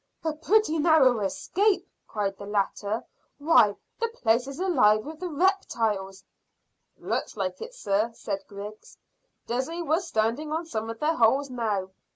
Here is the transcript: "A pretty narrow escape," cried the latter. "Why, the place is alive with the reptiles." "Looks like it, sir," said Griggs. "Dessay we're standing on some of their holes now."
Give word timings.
"A 0.23 0.33
pretty 0.33 0.79
narrow 0.79 1.19
escape," 1.19 1.87
cried 2.07 2.35
the 2.35 2.47
latter. 2.47 3.03
"Why, 3.37 3.75
the 3.99 4.07
place 4.07 4.47
is 4.47 4.59
alive 4.59 5.05
with 5.05 5.19
the 5.19 5.29
reptiles." 5.29 6.23
"Looks 6.97 7.37
like 7.37 7.61
it, 7.61 7.75
sir," 7.75 8.09
said 8.15 8.43
Griggs. 8.47 8.97
"Dessay 9.45 9.83
we're 9.83 9.99
standing 10.01 10.51
on 10.51 10.65
some 10.65 10.89
of 10.89 10.97
their 10.99 11.13
holes 11.17 11.51
now." 11.51 11.91